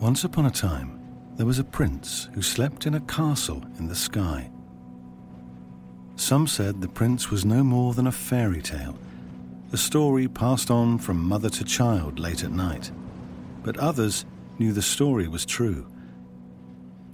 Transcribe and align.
Once 0.00 0.24
upon 0.24 0.46
a 0.46 0.50
time, 0.50 0.98
there 1.36 1.44
was 1.44 1.58
a 1.58 1.64
prince 1.64 2.30
who 2.32 2.40
slept 2.40 2.86
in 2.86 2.94
a 2.94 3.00
castle 3.00 3.62
in 3.78 3.86
the 3.86 3.94
sky. 3.94 4.50
Some 6.16 6.46
said 6.46 6.80
the 6.80 6.88
prince 6.88 7.30
was 7.30 7.44
no 7.44 7.62
more 7.62 7.92
than 7.92 8.06
a 8.06 8.12
fairy 8.12 8.62
tale, 8.62 8.98
a 9.74 9.76
story 9.76 10.26
passed 10.26 10.70
on 10.70 10.96
from 10.96 11.22
mother 11.22 11.50
to 11.50 11.64
child 11.64 12.18
late 12.18 12.42
at 12.44 12.50
night. 12.50 12.90
But 13.62 13.76
others 13.76 14.24
knew 14.58 14.72
the 14.72 14.80
story 14.80 15.28
was 15.28 15.44
true. 15.44 15.86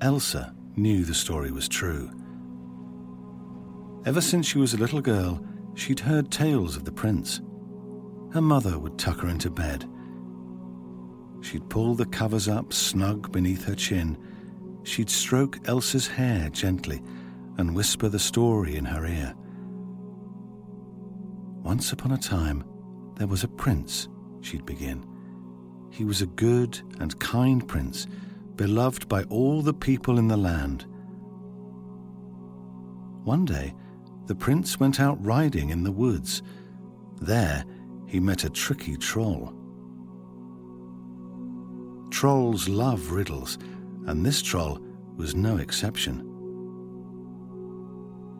Elsa 0.00 0.54
knew 0.76 1.04
the 1.04 1.12
story 1.12 1.50
was 1.50 1.68
true. 1.68 2.09
Ever 4.04 4.20
since 4.20 4.46
she 4.46 4.59
was 4.59 4.74
a 4.74 4.78
little 4.78 5.00
girl, 5.00 5.45
she'd 5.74 5.98
heard 5.98 6.30
tales 6.30 6.76
of 6.76 6.84
the 6.84 6.92
prince. 6.92 7.40
Her 8.32 8.40
mother 8.40 8.79
would 8.79 8.96
tuck 8.96 9.23
her 9.23 9.29
into 9.29 9.51
bed. 9.51 9.87
She'd 11.46 11.68
pull 11.68 11.94
the 11.94 12.06
covers 12.06 12.48
up 12.48 12.72
snug 12.72 13.30
beneath 13.30 13.66
her 13.66 13.76
chin. 13.76 14.18
She'd 14.82 15.08
stroke 15.08 15.60
Elsa's 15.68 16.08
hair 16.08 16.48
gently 16.50 17.00
and 17.56 17.76
whisper 17.76 18.08
the 18.08 18.18
story 18.18 18.74
in 18.74 18.84
her 18.84 19.06
ear. 19.06 19.32
Once 21.62 21.92
upon 21.92 22.10
a 22.10 22.18
time, 22.18 22.64
there 23.14 23.28
was 23.28 23.44
a 23.44 23.48
prince, 23.48 24.08
she'd 24.40 24.66
begin. 24.66 25.06
He 25.92 26.04
was 26.04 26.20
a 26.20 26.26
good 26.26 26.80
and 26.98 27.16
kind 27.20 27.66
prince, 27.68 28.08
beloved 28.56 29.08
by 29.08 29.22
all 29.24 29.62
the 29.62 29.72
people 29.72 30.18
in 30.18 30.26
the 30.26 30.36
land. 30.36 30.84
One 33.22 33.44
day, 33.44 33.72
the 34.26 34.34
prince 34.34 34.80
went 34.80 34.98
out 34.98 35.24
riding 35.24 35.70
in 35.70 35.84
the 35.84 35.92
woods. 35.92 36.42
There, 37.20 37.64
he 38.08 38.18
met 38.18 38.42
a 38.42 38.50
tricky 38.50 38.96
troll. 38.96 39.55
Trolls 42.16 42.66
love 42.66 43.10
riddles, 43.10 43.59
and 44.06 44.24
this 44.24 44.40
troll 44.40 44.80
was 45.18 45.34
no 45.34 45.59
exception. 45.59 46.23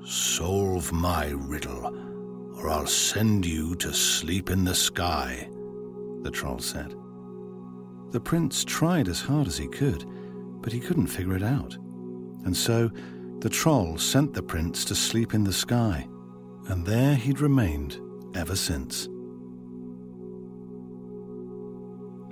Solve 0.02 0.91
my 0.94 1.28
riddle, 1.36 1.84
or 2.56 2.70
I'll 2.70 2.86
send 2.86 3.44
you 3.44 3.74
to 3.74 3.92
sleep 3.92 4.48
in 4.48 4.64
the 4.64 4.74
sky, 4.74 5.50
the 6.22 6.30
troll 6.30 6.58
said. 6.58 6.94
The 8.12 8.20
prince 8.24 8.64
tried 8.64 9.08
as 9.08 9.20
hard 9.20 9.46
as 9.46 9.58
he 9.58 9.68
could, 9.68 10.06
but 10.62 10.72
he 10.72 10.80
couldn't 10.80 11.08
figure 11.08 11.36
it 11.36 11.42
out. 11.42 11.74
And 12.46 12.56
so 12.56 12.90
the 13.40 13.50
troll 13.50 13.98
sent 13.98 14.33
the 14.33 14.42
prince 14.42 14.86
to 14.86 14.94
sleep 14.94 15.34
in 15.34 15.44
the 15.44 15.52
sky, 15.52 16.08
and 16.68 16.86
there 16.86 17.14
he'd 17.14 17.40
remained 17.40 18.00
ever 18.34 18.56
since. 18.56 19.11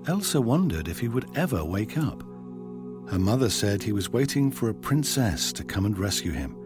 Elsa 0.07 0.41
wondered 0.41 0.89
if 0.89 0.99
he 0.99 1.09
would 1.09 1.27
ever 1.35 1.65
wake 1.65 1.97
up. 1.97 2.23
Her 3.09 3.19
mother 3.19 3.49
said 3.49 3.83
he 3.83 3.93
was 3.93 4.11
waiting 4.11 4.51
for 4.51 4.69
a 4.69 4.75
princess 4.75 5.53
to 5.55 5.65
come 5.65 5.87
and 5.87 5.99
rescue 5.99 6.33
him. 6.33 6.57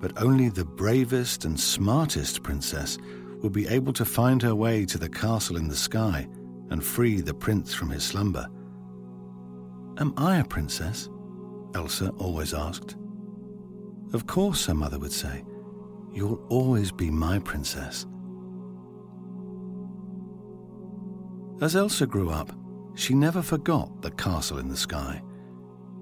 But 0.00 0.22
only 0.22 0.48
the 0.48 0.64
bravest 0.64 1.44
and 1.44 1.58
smartest 1.58 2.42
princess 2.42 2.98
would 3.42 3.52
be 3.52 3.66
able 3.68 3.92
to 3.94 4.04
find 4.04 4.40
her 4.42 4.54
way 4.54 4.84
to 4.86 4.98
the 4.98 5.08
castle 5.08 5.56
in 5.56 5.68
the 5.68 5.76
sky 5.76 6.28
and 6.70 6.84
free 6.84 7.20
the 7.20 7.34
prince 7.34 7.74
from 7.74 7.90
his 7.90 8.04
slumber. 8.04 8.48
Am 9.98 10.14
I 10.16 10.38
a 10.38 10.44
princess? 10.44 11.08
Elsa 11.74 12.10
always 12.18 12.54
asked. 12.54 12.96
Of 14.12 14.26
course, 14.26 14.66
her 14.66 14.74
mother 14.74 14.98
would 14.98 15.12
say. 15.12 15.44
You'll 16.12 16.42
always 16.48 16.92
be 16.92 17.10
my 17.10 17.38
princess. 17.40 18.06
As 21.60 21.74
Elsa 21.74 22.06
grew 22.06 22.30
up, 22.30 22.52
she 22.94 23.14
never 23.14 23.42
forgot 23.42 24.02
the 24.02 24.12
castle 24.12 24.58
in 24.58 24.68
the 24.68 24.76
sky. 24.76 25.22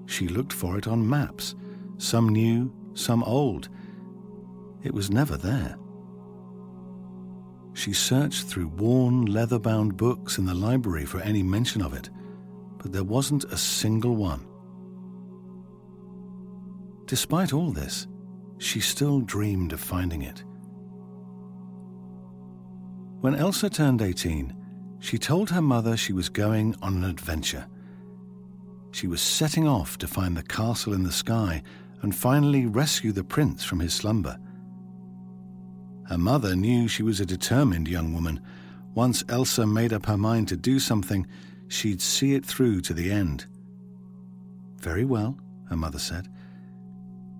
She 0.05 0.27
looked 0.27 0.53
for 0.53 0.77
it 0.77 0.87
on 0.87 1.07
maps, 1.07 1.55
some 1.97 2.29
new, 2.29 2.71
some 2.93 3.23
old. 3.23 3.69
It 4.83 4.93
was 4.93 5.09
never 5.09 5.35
there. 5.35 5.77
She 7.73 7.93
searched 7.93 8.45
through 8.45 8.69
worn, 8.69 9.25
leather 9.25 9.59
bound 9.59 9.97
books 9.97 10.37
in 10.37 10.45
the 10.45 10.53
library 10.53 11.05
for 11.05 11.21
any 11.21 11.43
mention 11.43 11.81
of 11.81 11.93
it, 11.93 12.09
but 12.77 12.91
there 12.91 13.03
wasn't 13.03 13.45
a 13.45 13.57
single 13.57 14.15
one. 14.15 14.45
Despite 17.05 17.53
all 17.53 17.71
this, 17.71 18.07
she 18.57 18.79
still 18.79 19.21
dreamed 19.21 19.73
of 19.73 19.79
finding 19.79 20.23
it. 20.23 20.43
When 23.21 23.35
Elsa 23.35 23.69
turned 23.69 24.01
18, 24.01 24.55
she 24.99 25.17
told 25.17 25.49
her 25.49 25.61
mother 25.61 25.95
she 25.95 26.13
was 26.13 26.29
going 26.29 26.75
on 26.81 26.95
an 26.97 27.03
adventure. 27.09 27.65
She 28.91 29.07
was 29.07 29.21
setting 29.21 29.67
off 29.67 29.97
to 29.99 30.07
find 30.07 30.35
the 30.35 30.43
castle 30.43 30.93
in 30.93 31.03
the 31.03 31.11
sky 31.11 31.61
and 32.01 32.15
finally 32.15 32.65
rescue 32.65 33.11
the 33.11 33.23
prince 33.23 33.63
from 33.63 33.79
his 33.79 33.93
slumber. 33.93 34.39
Her 36.07 36.17
mother 36.17 36.55
knew 36.55 36.87
she 36.87 37.03
was 37.03 37.19
a 37.19 37.25
determined 37.25 37.87
young 37.87 38.13
woman. 38.13 38.39
Once 38.95 39.23
Elsa 39.29 39.67
made 39.67 39.93
up 39.93 40.05
her 40.05 40.17
mind 40.17 40.47
to 40.47 40.57
do 40.57 40.79
something, 40.79 41.27
she'd 41.67 42.01
see 42.01 42.33
it 42.33 42.45
through 42.45 42.81
to 42.81 42.93
the 42.93 43.11
end. 43.11 43.45
Very 44.79 45.05
well, 45.05 45.37
her 45.69 45.75
mother 45.75 45.99
said. 45.99 46.27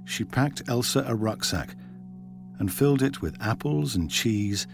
She 0.05 0.23
packed 0.23 0.63
Elsa 0.67 1.03
a 1.07 1.15
rucksack 1.15 1.75
and 2.59 2.71
filled 2.71 3.01
it 3.01 3.21
with 3.21 3.41
apples 3.41 3.95
and 3.95 4.09
cheese, 4.09 4.67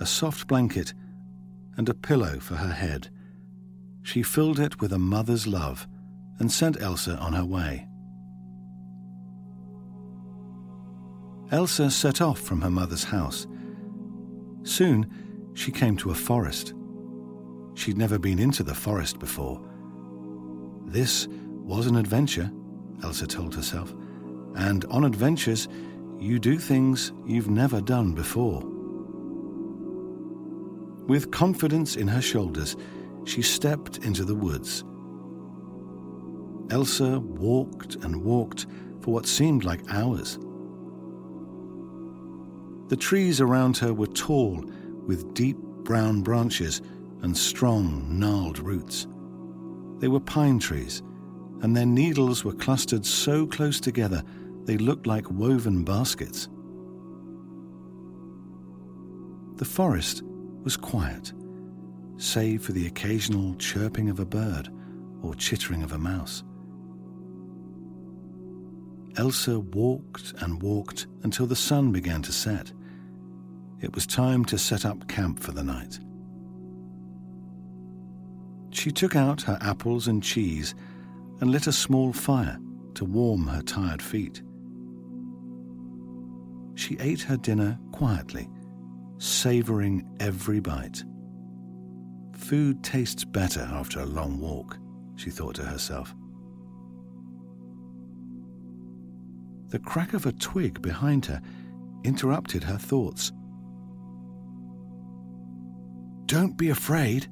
a 0.00 0.06
soft 0.06 0.46
blanket, 0.46 0.92
and 1.76 1.88
a 1.88 1.94
pillow 1.94 2.38
for 2.40 2.54
her 2.54 2.72
head. 2.72 3.08
She 4.02 4.22
filled 4.22 4.58
it 4.58 4.80
with 4.80 4.92
a 4.92 4.98
mother's 4.98 5.46
love 5.46 5.86
and 6.38 6.50
sent 6.50 6.80
Elsa 6.80 7.16
on 7.18 7.32
her 7.32 7.44
way. 7.44 7.86
Elsa 11.50 11.90
set 11.90 12.20
off 12.20 12.40
from 12.40 12.60
her 12.60 12.70
mother's 12.70 13.04
house. 13.04 13.46
Soon, 14.62 15.52
she 15.54 15.70
came 15.70 15.96
to 15.96 16.10
a 16.10 16.14
forest. 16.14 16.74
She'd 17.74 17.98
never 17.98 18.18
been 18.18 18.38
into 18.38 18.62
the 18.62 18.74
forest 18.74 19.18
before. 19.18 19.60
This 20.86 21.28
was 21.30 21.86
an 21.86 21.96
adventure, 21.96 22.50
Elsa 23.02 23.26
told 23.26 23.54
herself, 23.54 23.94
and 24.56 24.84
on 24.86 25.04
adventures, 25.04 25.68
you 26.18 26.38
do 26.38 26.58
things 26.58 27.12
you've 27.26 27.50
never 27.50 27.80
done 27.80 28.12
before. 28.12 28.62
With 31.06 31.30
confidence 31.30 31.96
in 31.96 32.08
her 32.08 32.20
shoulders, 32.20 32.76
she 33.24 33.42
stepped 33.42 33.98
into 33.98 34.24
the 34.24 34.34
woods. 34.34 34.84
Elsa 36.70 37.20
walked 37.20 37.94
and 37.96 38.24
walked 38.24 38.66
for 39.00 39.14
what 39.14 39.26
seemed 39.26 39.64
like 39.64 39.80
hours. 39.88 40.38
The 42.88 42.96
trees 42.96 43.40
around 43.40 43.76
her 43.78 43.94
were 43.94 44.06
tall, 44.08 44.64
with 45.06 45.34
deep 45.34 45.56
brown 45.58 46.22
branches 46.22 46.82
and 47.22 47.36
strong, 47.36 48.18
gnarled 48.18 48.58
roots. 48.58 49.06
They 49.98 50.08
were 50.08 50.20
pine 50.20 50.58
trees, 50.58 51.02
and 51.62 51.76
their 51.76 51.86
needles 51.86 52.44
were 52.44 52.52
clustered 52.52 53.06
so 53.06 53.46
close 53.46 53.80
together 53.80 54.22
they 54.64 54.76
looked 54.76 55.06
like 55.06 55.30
woven 55.30 55.84
baskets. 55.84 56.48
The 59.56 59.64
forest 59.64 60.22
was 60.66 60.76
quiet, 60.76 61.32
save 62.16 62.60
for 62.60 62.72
the 62.72 62.88
occasional 62.88 63.54
chirping 63.54 64.10
of 64.10 64.18
a 64.18 64.24
bird 64.24 64.68
or 65.22 65.32
chittering 65.36 65.84
of 65.84 65.92
a 65.92 65.98
mouse. 65.98 66.42
Elsa 69.16 69.60
walked 69.60 70.34
and 70.40 70.60
walked 70.60 71.06
until 71.22 71.46
the 71.46 71.54
sun 71.54 71.92
began 71.92 72.20
to 72.20 72.32
set. 72.32 72.72
It 73.80 73.94
was 73.94 74.08
time 74.08 74.44
to 74.46 74.58
set 74.58 74.84
up 74.84 75.06
camp 75.06 75.38
for 75.38 75.52
the 75.52 75.62
night. 75.62 76.00
She 78.70 78.90
took 78.90 79.14
out 79.14 79.42
her 79.42 79.58
apples 79.60 80.08
and 80.08 80.20
cheese 80.20 80.74
and 81.40 81.52
lit 81.52 81.68
a 81.68 81.72
small 81.72 82.12
fire 82.12 82.58
to 82.94 83.04
warm 83.04 83.46
her 83.46 83.62
tired 83.62 84.02
feet. 84.02 84.42
She 86.74 86.98
ate 86.98 87.22
her 87.22 87.36
dinner 87.36 87.78
quietly, 87.92 88.48
savouring 89.18 90.08
every 90.20 90.60
bite. 90.60 91.02
Food 92.34 92.82
tastes 92.84 93.24
better 93.24 93.62
after 93.72 94.00
a 94.00 94.06
long 94.06 94.38
walk, 94.38 94.78
she 95.16 95.30
thought 95.30 95.54
to 95.56 95.62
herself. 95.62 96.14
The 99.68 99.78
crack 99.80 100.14
of 100.14 100.26
a 100.26 100.32
twig 100.32 100.80
behind 100.80 101.26
her 101.26 101.40
interrupted 102.04 102.62
her 102.62 102.78
thoughts. 102.78 103.32
Don't 106.26 106.56
be 106.56 106.70
afraid, 106.70 107.28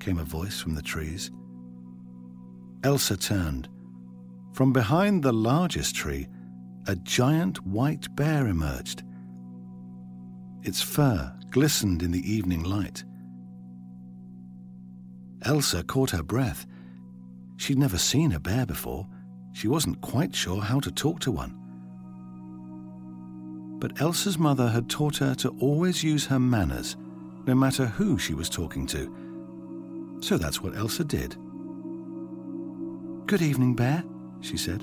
came 0.00 0.18
a 0.18 0.24
voice 0.24 0.60
from 0.60 0.74
the 0.74 0.82
trees. 0.82 1.30
Elsa 2.84 3.16
turned. 3.16 3.68
From 4.52 4.72
behind 4.72 5.22
the 5.22 5.32
largest 5.32 5.96
tree, 5.96 6.28
a 6.86 6.94
giant 6.96 7.64
white 7.66 8.14
bear 8.14 8.46
emerged. 8.46 9.02
Its 10.64 10.80
fur 10.80 11.30
glistened 11.50 12.02
in 12.02 12.10
the 12.10 12.30
evening 12.30 12.62
light. 12.62 13.04
Elsa 15.42 15.84
caught 15.84 16.10
her 16.10 16.22
breath. 16.22 16.66
She'd 17.58 17.78
never 17.78 17.98
seen 17.98 18.32
a 18.32 18.40
bear 18.40 18.64
before. 18.64 19.06
She 19.52 19.68
wasn't 19.68 20.00
quite 20.00 20.34
sure 20.34 20.62
how 20.62 20.80
to 20.80 20.90
talk 20.90 21.20
to 21.20 21.30
one. 21.30 21.54
But 23.78 24.00
Elsa's 24.00 24.38
mother 24.38 24.70
had 24.70 24.88
taught 24.88 25.18
her 25.18 25.34
to 25.36 25.50
always 25.60 26.02
use 26.02 26.24
her 26.26 26.40
manners, 26.40 26.96
no 27.46 27.54
matter 27.54 27.84
who 27.84 28.18
she 28.18 28.32
was 28.32 28.48
talking 28.48 28.86
to. 28.86 30.18
So 30.20 30.38
that's 30.38 30.62
what 30.62 30.74
Elsa 30.76 31.04
did. 31.04 31.36
Good 33.26 33.42
evening, 33.42 33.74
Bear, 33.74 34.02
she 34.40 34.56
said, 34.56 34.82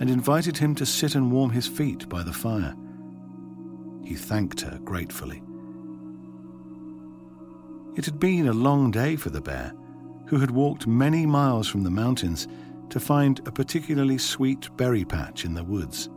and 0.00 0.10
invited 0.10 0.56
him 0.56 0.74
to 0.74 0.84
sit 0.84 1.14
and 1.14 1.30
warm 1.30 1.50
his 1.50 1.68
feet 1.68 2.08
by 2.08 2.24
the 2.24 2.32
fire. 2.32 2.74
He 4.04 4.14
thanked 4.14 4.60
her 4.60 4.78
gratefully. 4.84 5.42
It 7.96 8.04
had 8.04 8.18
been 8.18 8.48
a 8.48 8.52
long 8.52 8.90
day 8.90 9.16
for 9.16 9.30
the 9.30 9.40
bear, 9.40 9.72
who 10.26 10.38
had 10.38 10.50
walked 10.50 10.86
many 10.86 11.26
miles 11.26 11.68
from 11.68 11.84
the 11.84 11.90
mountains 11.90 12.48
to 12.90 13.00
find 13.00 13.40
a 13.46 13.52
particularly 13.52 14.18
sweet 14.18 14.68
berry 14.76 15.04
patch 15.04 15.44
in 15.44 15.54
the 15.54 15.64
woods. 15.64 16.10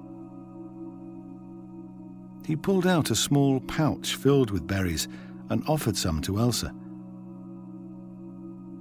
He 2.46 2.56
pulled 2.56 2.88
out 2.88 3.12
a 3.12 3.16
small 3.16 3.60
pouch 3.60 4.16
filled 4.16 4.52
with 4.52 4.68
berries 4.68 5.08
and 5.50 5.64
offered 5.68 5.98
some 5.98 6.22
to 6.22 6.40
Elsa. 6.40 6.74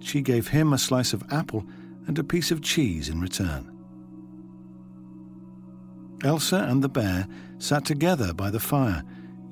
She 0.00 0.22
gave 0.22 0.48
him 0.48 0.72
a 0.72 0.78
slice 0.78 1.12
of 1.12 1.24
apple 1.30 1.64
and 2.06 2.18
a 2.18 2.24
piece 2.24 2.50
of 2.50 2.62
cheese 2.62 3.08
in 3.08 3.20
return. 3.20 3.75
Elsa 6.24 6.66
and 6.68 6.82
the 6.82 6.88
bear 6.88 7.26
sat 7.58 7.84
together 7.84 8.32
by 8.32 8.50
the 8.50 8.60
fire, 8.60 9.02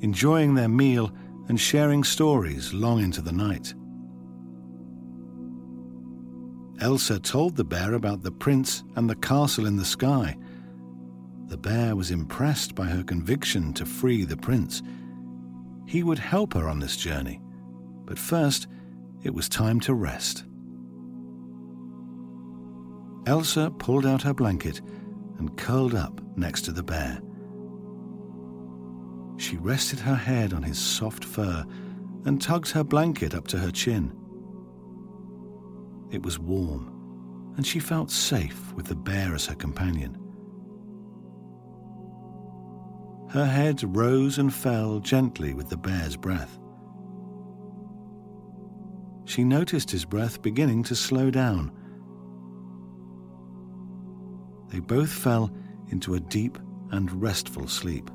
enjoying 0.01 0.55
their 0.55 0.69
meal 0.69 1.13
and 1.49 1.61
sharing 1.61 2.03
stories 2.03 2.73
long 2.73 3.03
into 3.03 3.21
the 3.21 3.33
night. 3.33 3.75
Elsa 6.81 7.21
told 7.21 7.57
the 7.57 7.65
bear 7.65 7.95
about 7.95 8.23
the 8.23 8.33
prince 8.33 8.83
and 8.97 9.09
the 9.09 9.17
castle 9.17 9.67
in 9.67 9.77
the 9.77 9.85
sky. 9.85 10.37
The 11.47 11.57
bear 11.57 11.95
was 11.95 12.11
impressed 12.11 12.75
by 12.75 12.87
her 12.87 13.05
conviction 13.05 13.73
to 13.75 13.87
free 13.87 14.25
the 14.25 14.37
prince. 14.37 14.83
He 15.87 16.03
would 16.03 16.19
help 16.19 16.55
her 16.55 16.69
on 16.69 16.81
this 16.81 16.97
journey, 16.97 17.41
but 18.07 18.19
first 18.19 18.67
it 19.23 19.35
was 19.35 19.49
time 19.49 19.81
to 19.81 19.95
rest. 19.95 20.45
Elsa 23.27 23.71
pulled 23.79 24.05
out 24.05 24.23
her 24.23 24.35
blanket 24.35 24.81
and 25.39 25.57
curled 25.57 25.95
up 25.95 26.24
next 26.37 26.63
to 26.63 26.73
the 26.73 26.83
bear. 26.83 27.21
She 29.37 29.57
rested 29.57 30.01
her 30.01 30.15
head 30.15 30.53
on 30.53 30.63
his 30.63 30.79
soft 30.79 31.25
fur 31.25 31.65
and 32.25 32.41
tugged 32.41 32.71
her 32.71 32.85
blanket 32.85 33.35
up 33.35 33.47
to 33.49 33.59
her 33.59 33.71
chin. 33.71 34.13
It 36.11 36.23
was 36.23 36.39
warm, 36.39 37.53
and 37.57 37.67
she 37.67 37.81
felt 37.81 38.11
safe 38.11 38.73
with 38.75 38.87
the 38.87 38.95
bear 38.95 39.35
as 39.35 39.47
her 39.47 39.55
companion. 39.55 40.19
Her 43.31 43.47
head 43.47 43.83
rose 43.97 44.39
and 44.39 44.55
fell 44.55 45.01
gently 45.01 45.55
with 45.55 45.69
the 45.69 45.77
bear's 45.77 46.17
breath. 46.17 46.59
She 49.25 49.43
noticed 49.43 49.91
his 49.91 50.05
breath 50.05 50.41
beginning 50.41 50.85
to 50.85 50.95
slow 50.95 51.31
down. 51.31 51.73
They 54.69 54.79
both 54.79 55.11
fell 55.11 55.51
into 55.95 56.17
a 56.17 56.21
deep 56.21 56.59
and 56.91 57.11
restful 57.23 57.69
sleep. 57.69 58.11